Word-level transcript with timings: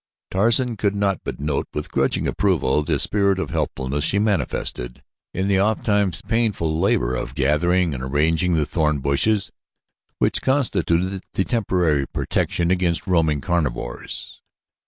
Tarzan 0.31 0.77
could 0.77 0.95
not 0.95 1.21
but 1.23 1.39
note 1.39 1.67
with 1.75 1.91
grudging 1.91 2.27
approval 2.27 2.81
the 2.81 2.97
spirit 2.97 3.37
of 3.37 3.51
helpfulness 3.51 4.03
she 4.03 4.17
manifested 4.17 5.03
in 5.31 5.47
the 5.47 5.59
oft 5.59 5.85
times 5.85 6.23
painful 6.23 6.79
labor 6.79 7.15
of 7.15 7.35
gathering 7.35 7.93
and 7.93 8.01
arranging 8.01 8.55
the 8.55 8.65
thorn 8.65 8.97
bushes 8.97 9.51
which 10.17 10.41
constituted 10.41 11.21
the 11.33 11.43
temporary 11.43 12.07
protection 12.07 12.71
against 12.71 13.05
roaming 13.05 13.41
carnivores. 13.41 14.41